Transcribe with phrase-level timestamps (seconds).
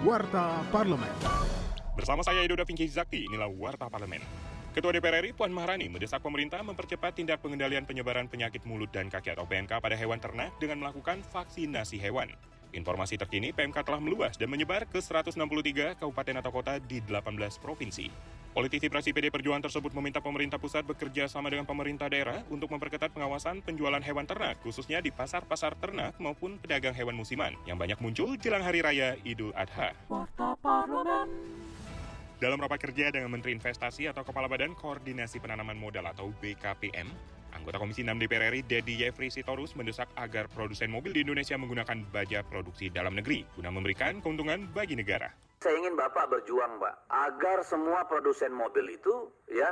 [0.00, 1.12] Warta Parlemen.
[1.92, 4.24] Bersama saya Edo Vinci Zakti, inilah Warta Parlemen.
[4.72, 9.36] Ketua DPR RI Puan Maharani mendesak pemerintah mempercepat tindak pengendalian penyebaran penyakit mulut dan kaki
[9.36, 12.32] atau PMK pada hewan ternak dengan melakukan vaksinasi hewan.
[12.72, 15.36] Informasi terkini, PMK telah meluas dan menyebar ke 163
[16.00, 18.39] kabupaten atau kota di 18 provinsi.
[18.50, 23.14] Politisi praksi PD Perjuangan tersebut meminta pemerintah pusat bekerja sama dengan pemerintah daerah untuk memperketat
[23.14, 28.34] pengawasan penjualan hewan ternak, khususnya di pasar-pasar ternak maupun pedagang hewan musiman yang banyak muncul
[28.42, 29.94] jelang Hari Raya Idul Adha.
[32.42, 37.06] Dalam rapat kerja dengan Menteri Investasi atau Kepala Badan Koordinasi Penanaman Modal atau BKPM,
[37.54, 42.02] anggota Komisi 6 DPR RI Dedi Yefri Sitorus mendesak agar produsen mobil di Indonesia menggunakan
[42.10, 45.49] baja produksi dalam negeri guna memberikan keuntungan bagi negara.
[45.60, 49.68] Saya ingin Bapak berjuang, Pak, agar semua produsen mobil itu ya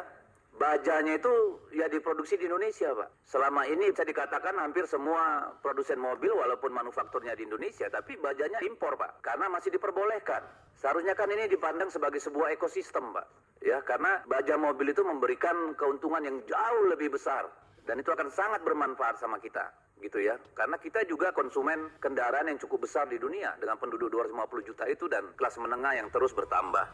[0.61, 1.33] bajanya itu
[1.73, 3.25] ya diproduksi di Indonesia, Pak.
[3.25, 9.01] Selama ini bisa dikatakan hampir semua produsen mobil walaupun manufakturnya di Indonesia, tapi bajanya impor,
[9.01, 10.45] Pak, karena masih diperbolehkan.
[10.77, 13.57] Seharusnya kan ini dipandang sebagai sebuah ekosistem, Pak.
[13.65, 17.49] Ya, karena baja mobil itu memberikan keuntungan yang jauh lebih besar
[17.89, 19.65] dan itu akan sangat bermanfaat sama kita
[20.03, 20.39] gitu ya.
[20.55, 25.05] Karena kita juga konsumen kendaraan yang cukup besar di dunia dengan penduduk 250 juta itu
[25.11, 26.87] dan kelas menengah yang terus bertambah.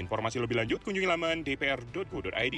[0.00, 2.56] Informasi lebih lanjut kunjungi laman dpr.go.id.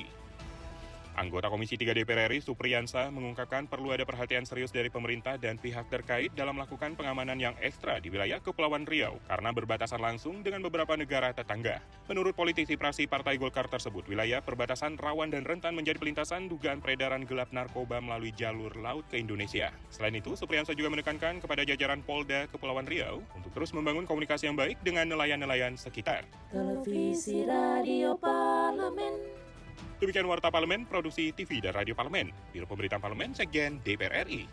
[1.12, 5.92] Anggota Komisi 3 DPR RI Supriyansa mengungkapkan perlu ada perhatian serius dari pemerintah dan pihak
[5.92, 10.96] terkait dalam melakukan pengamanan yang ekstra di wilayah Kepulauan Riau karena berbatasan langsung dengan beberapa
[10.96, 11.84] negara tetangga.
[12.08, 17.28] Menurut politisi prasi Partai Golkar tersebut, wilayah perbatasan rawan dan rentan menjadi pelintasan dugaan peredaran
[17.28, 19.68] gelap narkoba melalui jalur laut ke Indonesia.
[19.92, 24.56] Selain itu, Supriyansa juga menekankan kepada jajaran Polda Kepulauan Riau untuk terus membangun komunikasi yang
[24.56, 26.24] baik dengan nelayan-nelayan sekitar.
[26.48, 28.16] Televisi Radio.
[30.02, 34.46] Demikian Warta Parlemen, Produksi TV dan Radio Parlemen, Biro Pemberitaan Parlemen, Sekjen DPR RI.